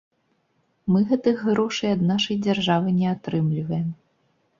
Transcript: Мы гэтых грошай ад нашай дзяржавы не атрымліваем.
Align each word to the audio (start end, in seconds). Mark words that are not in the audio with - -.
Мы 0.93 1.01
гэтых 1.11 1.43
грошай 1.49 1.91
ад 1.97 2.01
нашай 2.13 2.39
дзяржавы 2.47 2.95
не 3.03 3.07
атрымліваем. 3.13 3.85